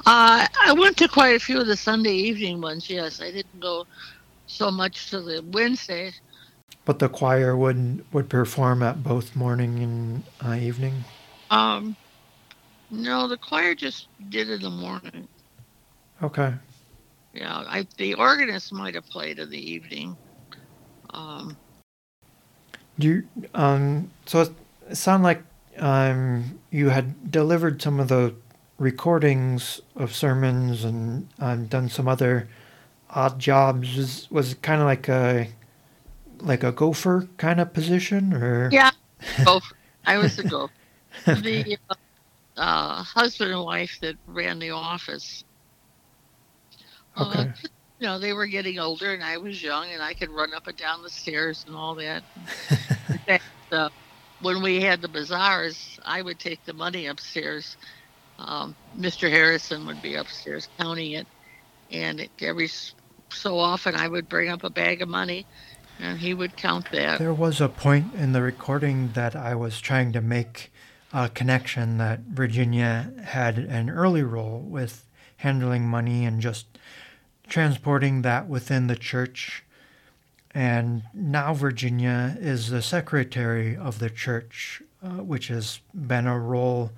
Uh, 0.07 0.45
I 0.63 0.73
went 0.73 0.97
to 0.97 1.07
quite 1.07 1.35
a 1.35 1.39
few 1.39 1.59
of 1.59 1.67
the 1.67 1.75
Sunday 1.75 2.13
evening 2.13 2.61
ones. 2.61 2.89
Yes, 2.89 3.21
I 3.21 3.31
didn't 3.31 3.59
go 3.59 3.87
so 4.45 4.69
much 4.69 5.09
to 5.09 5.21
the 5.21 5.43
Wednesday. 5.51 6.11
But 6.83 6.99
the 6.99 7.09
choir 7.09 7.57
would 7.57 8.05
would 8.11 8.29
perform 8.29 8.83
at 8.83 9.01
both 9.03 9.35
morning 9.35 9.79
and 9.79 10.23
uh, 10.45 10.53
evening. 10.53 11.03
Um, 11.49 11.95
no, 12.91 13.27
the 13.27 13.37
choir 13.37 13.73
just 13.73 14.07
did 14.29 14.49
in 14.49 14.61
the 14.61 14.69
morning. 14.69 15.27
Okay. 16.23 16.53
Yeah, 17.33 17.63
I 17.67 17.85
the 17.97 18.13
organist 18.13 18.71
might 18.71 18.95
have 18.95 19.07
played 19.09 19.39
in 19.39 19.49
the 19.49 19.71
evening. 19.71 20.15
Um, 21.09 21.57
Do 22.97 23.07
you, 23.07 23.27
um, 23.53 24.11
so 24.25 24.41
it, 24.41 24.51
sounded 24.93 25.23
like 25.23 25.43
um, 25.77 26.59
you 26.71 26.89
had 26.89 27.31
delivered 27.31 27.81
some 27.81 27.99
of 27.99 28.07
the 28.07 28.33
recordings 28.77 29.81
of 29.95 30.15
sermons 30.15 30.83
and 30.83 31.27
um, 31.39 31.65
done 31.67 31.89
some 31.89 32.07
other 32.07 32.47
odd 33.09 33.39
jobs. 33.39 33.95
Was 33.97 34.31
was 34.31 34.51
it 34.53 34.61
kind 34.61 34.81
of 34.81 34.87
like 34.87 35.09
a 35.09 35.49
like 36.39 36.63
a 36.63 36.71
gopher 36.71 37.27
kind 37.37 37.59
of 37.59 37.73
position, 37.73 38.33
or 38.33 38.69
yeah, 38.71 38.91
gopher. 39.45 39.75
I 40.05 40.17
was 40.17 40.37
the 40.37 40.43
gopher. 40.49 40.71
The 41.25 41.77
uh, 41.89 41.95
uh, 42.57 43.03
husband 43.03 43.51
and 43.51 43.63
wife 43.63 43.97
that 44.01 44.15
ran 44.27 44.59
the 44.59 44.71
office. 44.71 45.43
Uh, 47.17 47.21
Okay. 47.21 47.51
you 47.99 48.07
know, 48.07 48.19
they 48.19 48.33
were 48.33 48.47
getting 48.47 48.79
older, 48.79 49.13
and 49.13 49.23
I 49.23 49.37
was 49.37 49.61
young, 49.61 49.91
and 49.91 50.01
I 50.01 50.13
could 50.13 50.29
run 50.29 50.53
up 50.53 50.67
and 50.67 50.77
down 50.77 51.01
the 51.01 51.09
stairs 51.09 51.63
and 51.67 51.75
all 51.75 51.95
that. 51.95 52.23
In 53.09 53.17
fact, 53.19 53.43
uh, 53.71 53.89
when 54.41 54.61
we 54.61 54.81
had 54.81 55.01
the 55.01 55.07
bazaars, 55.07 55.99
I 56.05 56.21
would 56.21 56.39
take 56.39 56.63
the 56.65 56.73
money 56.73 57.07
upstairs. 57.07 57.77
Um, 58.37 58.75
Mr. 58.97 59.29
Harrison 59.29 59.85
would 59.85 60.01
be 60.01 60.15
upstairs 60.15 60.67
counting 60.77 61.11
it, 61.13 61.27
and 61.89 62.27
every 62.41 62.69
so 63.31 63.57
often 63.57 63.95
I 63.95 64.07
would 64.07 64.27
bring 64.27 64.49
up 64.49 64.63
a 64.63 64.69
bag 64.69 65.01
of 65.01 65.07
money, 65.09 65.45
and 65.99 66.19
he 66.19 66.33
would 66.33 66.57
count 66.57 66.91
that. 66.91 67.19
There 67.19 67.33
was 67.33 67.61
a 67.61 67.69
point 67.69 68.13
in 68.13 68.33
the 68.33 68.41
recording 68.41 69.09
that 69.13 69.35
I 69.35 69.55
was 69.55 69.79
trying 69.79 70.11
to 70.13 70.21
make 70.21 70.71
a 71.13 71.29
connection 71.29 71.97
that 71.97 72.19
Virginia 72.21 73.11
had 73.23 73.57
an 73.57 73.89
early 73.89 74.23
role 74.23 74.59
with 74.59 75.05
handling 75.45 75.87
money 75.87 76.25
and 76.25 76.41
just 76.41 76.65
transporting 77.47 78.23
that 78.23 78.47
within 78.47 78.87
the 78.87 78.95
church. 78.95 79.63
And 80.55 81.03
now 81.13 81.53
Virginia 81.53 82.35
is 82.39 82.71
the 82.71 82.81
secretary 82.81 83.77
of 83.77 83.99
the 83.99 84.09
church, 84.09 84.81
uh, 85.03 85.21
which 85.21 85.49
has 85.49 85.81
been 85.93 86.25
a 86.25 86.39
role 86.39 86.89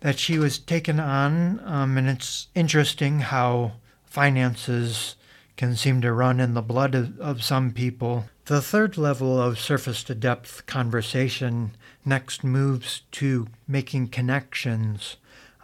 that 0.00 0.18
she 0.18 0.38
was 0.38 0.58
taken 0.58 1.00
on. 1.00 1.60
Um, 1.64 1.96
and 1.96 2.06
it's 2.06 2.48
interesting 2.54 3.20
how 3.20 3.72
finances 4.04 5.16
can 5.56 5.74
seem 5.74 6.02
to 6.02 6.12
run 6.12 6.40
in 6.40 6.52
the 6.52 6.60
blood 6.60 6.94
of, 6.94 7.18
of 7.18 7.42
some 7.42 7.70
people. 7.72 8.26
The 8.44 8.60
third 8.60 8.98
level 8.98 9.40
of 9.40 9.58
surface 9.58 10.04
to 10.04 10.14
depth 10.14 10.66
conversation 10.66 11.70
next 12.04 12.44
moves 12.44 13.02
to 13.12 13.48
making 13.66 14.08
connections. 14.08 15.16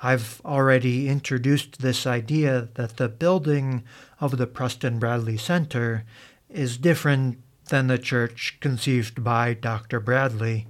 I've 0.05 0.43
already 0.45 1.09
introduced 1.09 1.81
this 1.81 2.07
idea 2.07 2.69
that 2.75 2.99
the 2.99 3.09
building 3.09 3.85
of 4.21 4.37
the 4.37 4.47
Preston 4.47 4.99
Bradley 4.99 5.39
Center 5.39 6.05
is 6.51 6.77
different 6.77 7.39
than 7.71 7.87
the 7.87 7.97
church 7.97 8.59
conceived 8.61 9.25
by 9.25 9.55
Dr. 9.55 10.01
Bradley. 10.01 10.67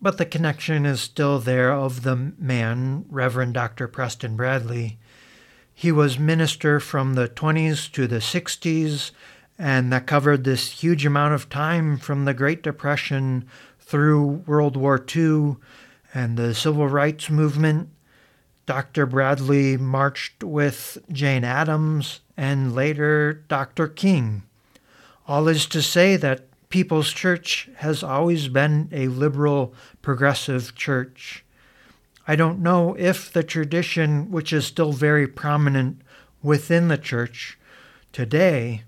But 0.00 0.16
the 0.16 0.24
connection 0.24 0.86
is 0.86 1.02
still 1.02 1.38
there 1.38 1.74
of 1.74 2.04
the 2.04 2.16
man, 2.16 3.04
Reverend 3.10 3.52
Dr. 3.52 3.86
Preston 3.86 4.34
Bradley. 4.34 4.98
He 5.74 5.92
was 5.92 6.18
minister 6.18 6.80
from 6.80 7.16
the 7.16 7.28
20s 7.28 7.92
to 7.92 8.06
the 8.06 8.16
60s, 8.16 9.10
and 9.58 9.92
that 9.92 10.06
covered 10.06 10.44
this 10.44 10.82
huge 10.82 11.04
amount 11.04 11.34
of 11.34 11.50
time 11.50 11.98
from 11.98 12.24
the 12.24 12.32
Great 12.32 12.62
Depression 12.62 13.46
through 13.78 14.42
World 14.46 14.74
War 14.74 15.04
II 15.14 15.56
and 16.14 16.38
the 16.38 16.54
Civil 16.54 16.88
Rights 16.88 17.28
Movement. 17.28 17.90
Dr. 18.68 19.06
Bradley 19.06 19.78
marched 19.78 20.44
with 20.44 20.98
Jane 21.10 21.42
Addams 21.42 22.20
and 22.36 22.74
later 22.74 23.42
Dr. 23.48 23.88
King. 23.88 24.42
All 25.26 25.48
is 25.48 25.64
to 25.68 25.80
say 25.80 26.16
that 26.16 26.44
People's 26.68 27.10
Church 27.10 27.70
has 27.76 28.02
always 28.02 28.48
been 28.48 28.90
a 28.92 29.08
liberal, 29.08 29.72
progressive 30.02 30.74
church. 30.74 31.46
I 32.26 32.36
don't 32.36 32.60
know 32.60 32.94
if 32.98 33.32
the 33.32 33.42
tradition, 33.42 34.30
which 34.30 34.52
is 34.52 34.66
still 34.66 34.92
very 34.92 35.26
prominent 35.26 36.02
within 36.42 36.88
the 36.88 36.98
church 36.98 37.58
today, 38.12 38.82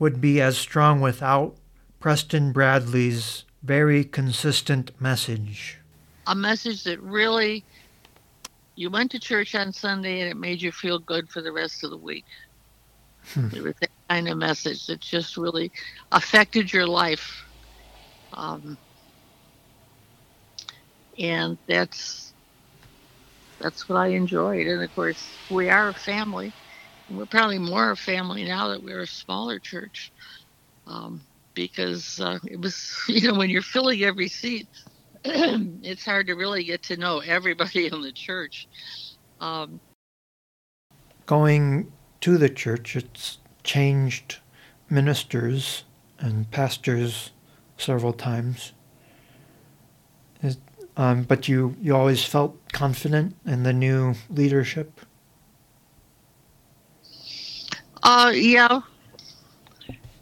would 0.00 0.20
be 0.20 0.40
as 0.40 0.58
strong 0.58 1.00
without 1.00 1.54
Preston 2.00 2.50
Bradley's 2.50 3.44
very 3.62 4.02
consistent 4.02 4.90
message. 5.00 5.78
A 6.26 6.34
message 6.34 6.82
that 6.82 7.00
really 7.00 7.64
you 8.76 8.90
went 8.90 9.10
to 9.12 9.20
church 9.20 9.54
on 9.54 9.72
Sunday 9.72 10.20
and 10.20 10.30
it 10.30 10.36
made 10.36 10.62
you 10.62 10.70
feel 10.70 10.98
good 10.98 11.28
for 11.30 11.42
the 11.42 11.52
rest 11.52 11.82
of 11.82 11.90
the 11.90 11.98
week. 11.98 12.26
Hmm. 13.24 13.48
It 13.52 13.62
was 13.62 13.74
that 13.80 13.90
kind 14.08 14.28
of 14.28 14.38
message 14.38 14.86
that 14.86 15.00
just 15.00 15.36
really 15.36 15.72
affected 16.12 16.72
your 16.72 16.86
life. 16.86 17.44
Um, 18.32 18.78
and 21.18 21.58
that's 21.66 22.34
that's 23.60 23.88
what 23.88 23.96
I 23.96 24.08
enjoyed. 24.08 24.66
And 24.66 24.82
of 24.82 24.94
course, 24.94 25.40
we 25.50 25.68
are 25.70 25.88
a 25.88 25.94
family. 25.94 26.54
And 27.08 27.16
we're 27.16 27.26
probably 27.26 27.58
more 27.58 27.92
a 27.92 27.96
family 27.96 28.44
now 28.44 28.68
that 28.68 28.82
we're 28.82 29.00
a 29.00 29.06
smaller 29.06 29.58
church, 29.58 30.12
um, 30.86 31.22
because 31.54 32.20
uh, 32.20 32.38
it 32.44 32.60
was 32.60 32.96
you 33.08 33.32
know 33.32 33.38
when 33.38 33.50
you're 33.50 33.62
filling 33.62 34.02
every 34.02 34.28
seat, 34.28 34.68
it's 35.82 36.04
hard 36.04 36.26
to 36.28 36.34
really 36.34 36.64
get 36.64 36.82
to 36.84 36.96
know 36.96 37.18
everybody 37.20 37.86
in 37.86 38.00
the 38.00 38.12
church. 38.12 38.68
Um, 39.40 39.80
going 41.26 41.92
to 42.20 42.38
the 42.38 42.48
church, 42.48 42.96
it's 42.96 43.38
changed 43.64 44.38
ministers 44.88 45.84
and 46.18 46.50
pastors 46.50 47.32
several 47.76 48.12
times. 48.12 48.72
Um, 50.96 51.24
but 51.24 51.46
you, 51.46 51.76
you 51.80 51.94
always 51.94 52.24
felt 52.24 52.56
confident 52.72 53.36
in 53.44 53.64
the 53.64 53.72
new 53.72 54.14
leadership? 54.30 55.00
Uh, 58.02 58.32
yeah. 58.34 58.80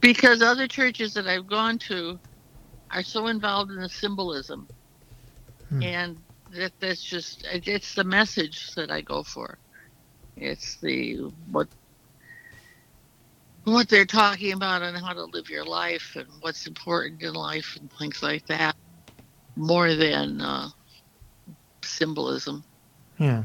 Because 0.01 0.43
other 0.43 0.67
churches 0.67 1.15
that 1.15 1.29
I've 1.29 1.47
gone 1.47 1.79
to 1.81 2.19
are 2.91 3.03
so 3.03 3.29
involved 3.29 3.71
in 3.71 3.81
the 3.81 3.89
symbolism. 3.89 4.67
Hmm. 5.69 5.83
And 5.83 6.19
that 6.53 6.73
that's 6.81 7.03
just 7.03 7.47
it's 7.53 7.95
the 7.95 8.05
message 8.05 8.75
that 8.75 8.91
I 8.91 9.01
go 9.01 9.23
for. 9.23 9.59
It's 10.37 10.77
the 10.77 11.33
what 11.51 11.69
what 13.65 13.89
they're 13.89 14.05
talking 14.05 14.53
about 14.53 14.83
and 14.83 14.97
how 14.97 15.13
to 15.13 15.25
live 15.25 15.49
your 15.49 15.65
life 15.65 16.17
and 16.17 16.27
what's 16.41 16.67
important 16.67 17.23
in 17.23 17.33
life 17.33 17.77
and 17.81 17.91
things 17.93 18.23
like 18.23 18.47
that, 18.47 18.77
more 19.57 19.95
than 19.95 20.41
uh, 20.41 20.69
symbolism. 21.83 22.63
Yeah. 23.19 23.45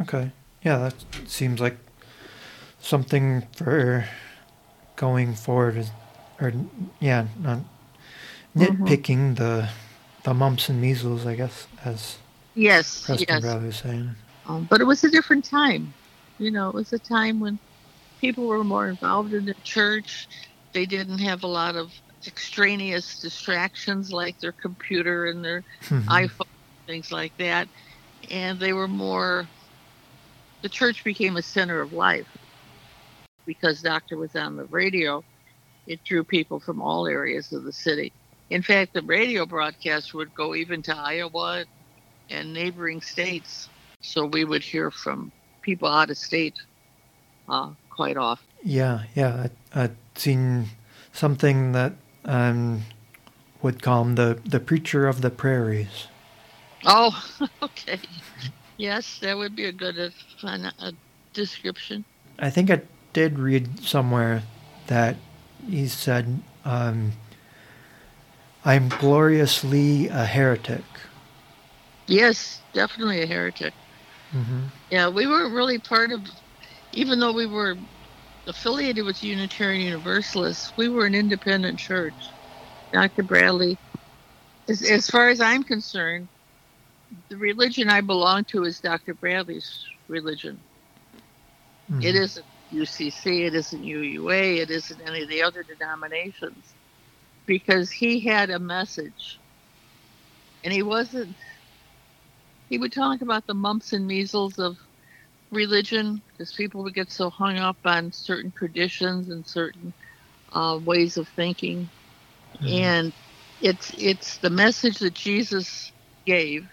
Okay. 0.00 0.32
Yeah, 0.62 0.78
that 0.78 0.94
seems 1.26 1.60
like 1.60 1.76
something 2.80 3.46
for 3.54 4.06
going 4.96 5.34
forward. 5.34 5.90
Or 6.40 6.52
yeah, 6.98 7.26
not 7.38 7.58
mm-hmm. 8.56 8.84
nitpicking 8.84 9.34
mm-hmm. 9.34 9.34
the 9.34 9.68
the 10.22 10.34
mumps 10.34 10.68
and 10.68 10.80
measles, 10.80 11.26
I 11.26 11.34
guess, 11.34 11.66
as 11.84 12.18
yes, 12.54 13.04
Preston 13.04 13.26
yes. 13.28 13.40
Bradley 13.40 13.66
was 13.66 13.76
saying. 13.76 14.10
Um, 14.46 14.66
but 14.68 14.80
it 14.80 14.84
was 14.84 15.04
a 15.04 15.10
different 15.10 15.44
time. 15.44 15.92
You 16.38 16.50
know, 16.50 16.68
it 16.68 16.74
was 16.74 16.92
a 16.92 16.98
time 16.98 17.40
when 17.40 17.58
people 18.20 18.46
were 18.46 18.64
more 18.64 18.88
involved 18.88 19.32
in 19.34 19.44
the 19.44 19.54
church. 19.62 20.28
They 20.72 20.86
didn't 20.86 21.18
have 21.18 21.42
a 21.42 21.46
lot 21.46 21.76
of 21.76 21.92
extraneous 22.26 23.20
distractions 23.20 24.12
like 24.12 24.38
their 24.40 24.52
computer 24.52 25.26
and 25.26 25.44
their 25.44 25.64
mm-hmm. 25.82 26.08
iPhone, 26.08 26.46
things 26.86 27.12
like 27.12 27.36
that. 27.38 27.68
And 28.30 28.58
they 28.60 28.72
were 28.72 28.88
more, 28.88 29.48
the 30.62 30.68
church 30.68 31.02
became 31.02 31.36
a 31.36 31.42
center 31.42 31.80
of 31.80 31.92
life 31.92 32.26
because 33.46 33.82
Doctor 33.82 34.16
was 34.16 34.36
on 34.36 34.56
the 34.56 34.64
radio. 34.64 35.24
It 35.86 36.04
drew 36.04 36.22
people 36.22 36.60
from 36.60 36.80
all 36.82 37.06
areas 37.06 37.52
of 37.52 37.64
the 37.64 37.72
city. 37.72 38.12
In 38.50 38.62
fact, 38.62 38.92
the 38.94 39.02
radio 39.02 39.46
broadcast 39.46 40.12
would 40.12 40.34
go 40.34 40.54
even 40.54 40.82
to 40.82 40.96
Iowa 40.96 41.64
and 42.28 42.52
neighboring 42.52 43.00
states. 43.00 43.68
So 44.00 44.26
we 44.26 44.44
would 44.44 44.62
hear 44.62 44.90
from 44.90 45.30
people 45.62 45.88
out 45.88 46.10
of 46.10 46.18
state 46.18 46.58
uh, 47.48 47.70
quite 47.90 48.16
often. 48.16 48.46
Yeah, 48.62 49.04
yeah. 49.14 49.46
I, 49.74 49.84
I'd 49.84 49.96
seen 50.16 50.66
something 51.12 51.72
that 51.72 51.92
um, 52.24 52.82
would 53.62 53.82
call 53.82 54.02
him 54.02 54.14
the, 54.16 54.40
the 54.44 54.60
preacher 54.60 55.06
of 55.06 55.20
the 55.20 55.30
prairies. 55.30 56.08
Oh, 56.84 57.12
okay. 57.62 58.00
Yes, 58.76 59.18
that 59.20 59.36
would 59.36 59.54
be 59.54 59.66
a 59.66 59.72
good 59.72 60.12
uh, 60.42 60.70
uh, 60.78 60.92
description. 61.34 62.04
I 62.38 62.50
think 62.50 62.70
I 62.70 62.80
did 63.12 63.38
read 63.38 63.80
somewhere 63.84 64.42
that 64.86 65.16
he 65.68 65.86
said 65.86 66.40
um, 66.64 67.12
I'm 68.64 68.88
gloriously 68.88 70.08
a 70.08 70.24
heretic. 70.24 70.84
Yes, 72.06 72.60
definitely 72.72 73.22
a 73.22 73.26
heretic. 73.26 73.72
Mm-hmm. 74.32 74.60
Yeah, 74.90 75.08
we 75.08 75.26
weren't 75.26 75.54
really 75.54 75.78
part 75.78 76.12
of, 76.12 76.20
even 76.92 77.20
though 77.20 77.32
we 77.32 77.46
were 77.46 77.76
affiliated 78.46 79.04
with 79.04 79.22
Unitarian 79.24 79.82
Universalists, 79.82 80.72
we 80.76 80.88
were 80.88 81.06
an 81.06 81.14
independent 81.14 81.78
church. 81.78 82.14
Dr. 82.92 83.22
Bradley, 83.22 83.78
as, 84.68 84.82
as 84.82 85.08
far 85.08 85.28
as 85.28 85.40
I'm 85.40 85.62
concerned, 85.62 86.28
the 87.28 87.36
religion 87.36 87.88
I 87.88 88.00
belong 88.00 88.44
to 88.46 88.64
is 88.64 88.80
Dr. 88.80 89.14
Bradley's 89.14 89.84
religion. 90.08 90.60
Mm-hmm. 91.90 92.02
It 92.02 92.14
isn't 92.16 92.46
UCC, 92.72 93.46
it 93.46 93.54
isn't 93.54 93.82
UUA, 93.82 94.58
it 94.58 94.70
isn't 94.70 95.00
any 95.06 95.22
of 95.22 95.28
the 95.28 95.42
other 95.42 95.62
denominations 95.62 96.74
because 97.46 97.90
he 97.90 98.20
had 98.20 98.50
a 98.50 98.58
message. 98.58 99.38
And 100.62 100.72
he 100.72 100.82
wasn't, 100.82 101.34
he 102.68 102.78
would 102.78 102.92
talk 102.92 103.22
about 103.22 103.46
the 103.46 103.54
mumps 103.54 103.92
and 103.92 104.06
measles 104.06 104.58
of 104.58 104.76
religion 105.50 106.20
because 106.30 106.52
people 106.52 106.82
would 106.82 106.94
get 106.94 107.10
so 107.10 107.30
hung 107.30 107.58
up 107.58 107.76
on 107.84 108.12
certain 108.12 108.52
traditions 108.52 109.28
and 109.28 109.46
certain 109.46 109.92
uh, 110.52 110.78
ways 110.84 111.16
of 111.16 111.28
thinking. 111.28 111.88
Mm-hmm. 112.56 112.66
And 112.66 113.12
it's 113.60 113.92
it's 113.98 114.38
the 114.38 114.50
message 114.50 114.98
that 114.98 115.14
Jesus 115.14 115.92
gave, 116.26 116.68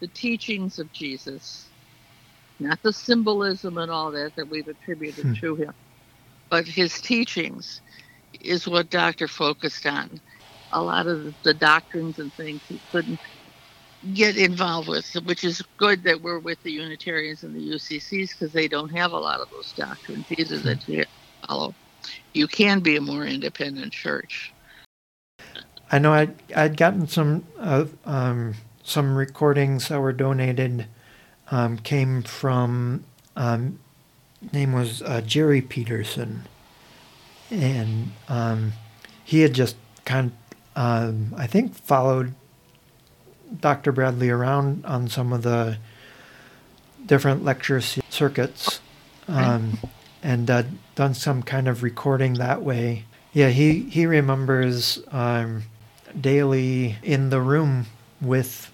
the 0.00 0.06
teachings 0.08 0.78
of 0.78 0.92
Jesus, 0.92 1.66
not 2.58 2.82
the 2.82 2.92
symbolism 2.92 3.78
and 3.78 3.90
all 3.90 4.10
that 4.12 4.36
that 4.36 4.48
we've 4.48 4.68
attributed 4.68 5.24
hmm. 5.24 5.34
to 5.34 5.54
him, 5.56 5.74
but 6.50 6.66
his 6.66 7.00
teachings 7.00 7.80
is 8.40 8.66
what 8.66 8.90
Doctor 8.90 9.28
focused 9.28 9.86
on. 9.86 10.20
A 10.72 10.82
lot 10.82 11.06
of 11.06 11.34
the 11.42 11.54
doctrines 11.54 12.18
and 12.18 12.32
things 12.32 12.60
he 12.68 12.80
couldn't 12.90 13.18
get 14.14 14.36
involved 14.36 14.88
with, 14.88 15.12
which 15.24 15.44
is 15.44 15.62
good 15.76 16.02
that 16.04 16.20
we're 16.20 16.38
with 16.38 16.62
the 16.62 16.72
Unitarians 16.72 17.42
and 17.42 17.54
the 17.54 17.74
UCCs 17.74 18.32
because 18.32 18.52
they 18.52 18.68
don't 18.68 18.90
have 18.90 19.12
a 19.12 19.18
lot 19.18 19.40
of 19.40 19.50
those 19.50 19.72
doctrines 19.72 20.26
either 20.30 20.58
that 20.58 20.88
you 20.88 21.04
follow. 21.46 21.74
You 22.32 22.46
can 22.46 22.80
be 22.80 22.96
a 22.96 23.00
more 23.00 23.24
independent 23.24 23.92
church. 23.92 24.52
I 25.90 25.98
know 25.98 26.12
I'd, 26.12 26.34
I'd 26.54 26.76
gotten 26.76 27.08
some 27.08 27.46
uh, 27.58 27.86
um, 28.04 28.54
some 28.84 29.16
recordings 29.16 29.88
that 29.88 30.00
were 30.00 30.12
donated 30.12 30.86
um, 31.50 31.78
came 31.78 32.22
from 32.22 33.04
um, 33.36 33.78
name 34.52 34.72
was 34.72 35.02
uh, 35.02 35.22
Jerry 35.22 35.62
Peterson 35.62 36.46
and 37.50 38.12
um, 38.28 38.72
he 39.24 39.40
had 39.40 39.52
just 39.52 39.76
kind 40.04 40.32
of, 40.76 40.82
um, 40.82 41.34
I 41.36 41.46
think, 41.46 41.74
followed 41.74 42.34
Dr. 43.60 43.92
Bradley 43.92 44.30
around 44.30 44.84
on 44.84 45.08
some 45.08 45.32
of 45.32 45.42
the 45.42 45.78
different 47.04 47.44
lecture 47.44 47.80
circuits 47.80 48.80
um, 49.26 49.78
and 50.22 50.50
uh, 50.50 50.64
done 50.94 51.14
some 51.14 51.42
kind 51.42 51.68
of 51.68 51.82
recording 51.82 52.34
that 52.34 52.62
way. 52.62 53.04
Yeah, 53.32 53.48
he, 53.48 53.80
he 53.80 54.06
remembers 54.06 55.02
um, 55.10 55.64
Daley 56.18 56.96
in 57.02 57.30
the 57.30 57.40
room 57.40 57.86
with 58.20 58.70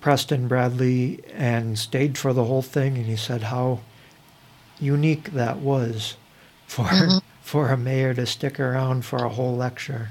Preston 0.00 0.48
Bradley 0.48 1.22
and 1.32 1.78
stayed 1.78 2.18
for 2.18 2.32
the 2.32 2.44
whole 2.44 2.62
thing. 2.62 2.96
And 2.96 3.06
he 3.06 3.16
said 3.16 3.44
how 3.44 3.80
unique 4.78 5.32
that 5.32 5.58
was 5.58 6.16
for 6.66 6.84
mm-hmm 6.84 7.18
for 7.44 7.68
a 7.68 7.76
mayor 7.76 8.14
to 8.14 8.24
stick 8.24 8.58
around 8.58 9.04
for 9.04 9.18
a 9.18 9.28
whole 9.28 9.54
lecture. 9.54 10.08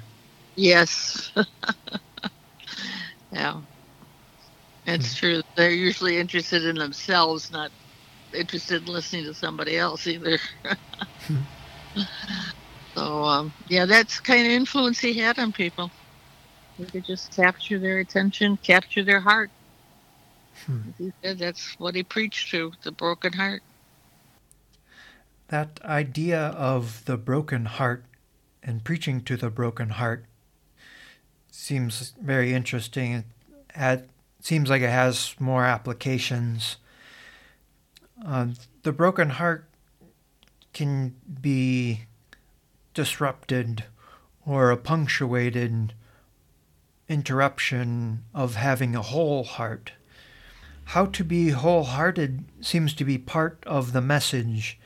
Yes. 0.55 1.31
yeah. 3.31 3.59
It's 4.85 5.13
hmm. 5.13 5.17
true. 5.17 5.41
They're 5.57 5.71
usually 5.71 6.19
interested 6.19 6.63
in 6.63 6.75
themselves, 6.75 7.51
not 7.51 7.71
interested 8.35 8.83
in 8.83 8.93
listening 8.93 9.23
to 9.25 9.33
somebody 9.33 9.79
else 9.79 10.05
either. 10.05 10.37
so, 12.93 13.23
um, 13.23 13.51
yeah, 13.67 13.85
that's 13.85 14.19
kind 14.19 14.45
of 14.45 14.51
influence 14.51 14.99
he 14.99 15.15
had 15.15 15.39
on 15.39 15.51
people. 15.51 15.89
He 16.77 16.85
could 16.85 17.03
just 17.03 17.35
capture 17.35 17.79
their 17.79 17.97
attention, 17.97 18.57
capture 18.57 19.03
their 19.03 19.19
heart. 19.19 19.49
Hmm. 20.67 20.81
He 20.99 21.11
said 21.23 21.39
that's 21.39 21.79
what 21.79 21.95
he 21.95 22.03
preached 22.03 22.51
to, 22.51 22.73
the 22.83 22.91
broken 22.91 23.33
heart 23.33 23.63
that 25.53 25.79
idea 25.85 26.47
of 26.57 27.05
the 27.05 27.15
broken 27.15 27.65
heart 27.65 28.03
and 28.63 28.83
preaching 28.83 29.21
to 29.21 29.37
the 29.37 29.51
broken 29.51 29.89
heart 29.89 30.25
seems 31.51 32.15
very 32.19 32.55
interesting. 32.55 33.23
It 33.75 34.09
seems 34.39 34.71
like 34.71 34.81
it 34.81 34.89
has 34.89 35.35
more 35.37 35.63
applications. 35.63 36.77
Uh, 38.25 38.47
the 38.81 38.91
broken 38.91 39.29
heart 39.29 39.69
can 40.73 41.13
be 41.39 42.05
disrupted 42.95 43.83
or 44.47 44.71
a 44.71 44.77
punctuated 44.77 45.93
interruption 47.07 48.23
of 48.33 48.55
having 48.55 48.95
a 48.95 49.03
whole 49.03 49.43
heart. 49.43 49.91
How 50.85 51.05
to 51.05 51.23
be 51.23 51.49
wholehearted 51.49 52.43
seems 52.59 52.95
to 52.95 53.05
be 53.05 53.19
part 53.19 53.63
of 53.67 53.93
the 53.93 54.01
message 54.01 54.79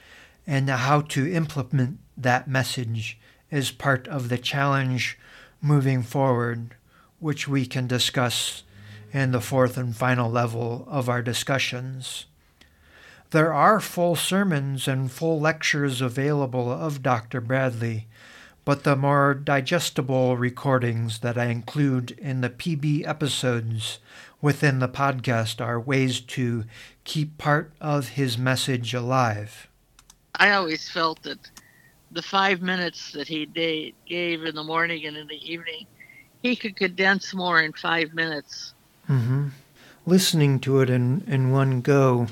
and 0.47 0.69
how 0.69 1.01
to 1.01 1.31
implement 1.31 1.99
that 2.15 2.47
message 2.47 3.19
is 3.51 3.69
part 3.69 4.07
of 4.07 4.29
the 4.29 4.37
challenge 4.37 5.19
moving 5.61 6.01
forward, 6.01 6.75
which 7.19 7.47
we 7.47 7.65
can 7.65 7.85
discuss 7.85 8.63
in 9.11 9.31
the 9.31 9.41
fourth 9.41 9.77
and 9.77 9.95
final 9.95 10.31
level 10.31 10.87
of 10.89 11.09
our 11.09 11.21
discussions. 11.21 12.25
There 13.31 13.53
are 13.53 13.81
full 13.81 14.15
sermons 14.15 14.87
and 14.87 15.11
full 15.11 15.39
lectures 15.39 15.99
available 16.01 16.71
of 16.71 17.03
Dr. 17.03 17.41
Bradley, 17.41 18.07
but 18.63 18.83
the 18.83 18.95
more 18.95 19.33
digestible 19.33 20.37
recordings 20.37 21.19
that 21.19 21.37
I 21.37 21.45
include 21.45 22.11
in 22.11 22.41
the 22.41 22.49
PB 22.49 23.07
episodes 23.07 23.99
within 24.41 24.79
the 24.79 24.89
podcast 24.89 25.65
are 25.65 25.79
ways 25.79 26.21
to 26.21 26.65
keep 27.03 27.37
part 27.37 27.73
of 27.81 28.09
his 28.09 28.37
message 28.37 28.93
alive. 28.93 29.67
I 30.37 30.51
always 30.51 30.89
felt 30.89 31.21
that 31.23 31.39
the 32.11 32.21
five 32.21 32.61
minutes 32.61 33.11
that 33.11 33.27
he 33.27 33.45
day, 33.45 33.93
gave 34.05 34.43
in 34.43 34.55
the 34.55 34.63
morning 34.63 35.05
and 35.05 35.17
in 35.17 35.27
the 35.27 35.51
evening, 35.51 35.85
he 36.41 36.55
could 36.55 36.75
condense 36.75 37.33
more 37.33 37.61
in 37.61 37.73
five 37.73 38.13
minutes. 38.13 38.73
Mm-hmm. 39.09 39.49
Listening 40.05 40.59
to 40.61 40.79
it 40.81 40.89
in, 40.89 41.23
in 41.27 41.51
one 41.51 41.81
go 41.81 42.27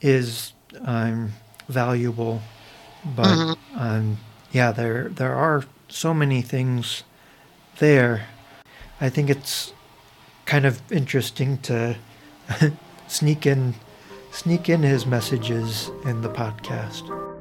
is 0.00 0.52
um, 0.82 1.32
valuable, 1.68 2.42
but 3.16 3.26
mm-hmm. 3.26 3.78
um, 3.78 4.18
yeah, 4.52 4.70
there 4.70 5.08
there 5.08 5.34
are 5.34 5.64
so 5.88 6.14
many 6.14 6.42
things 6.42 7.02
there. 7.78 8.26
I 9.00 9.08
think 9.08 9.28
it's 9.28 9.72
kind 10.46 10.66
of 10.66 10.80
interesting 10.92 11.58
to 11.58 11.96
sneak 13.08 13.46
in 13.46 13.74
sneak 14.34 14.68
in 14.68 14.82
his 14.82 15.06
messages 15.06 15.92
in 16.04 16.20
the 16.20 16.28
podcast. 16.28 17.33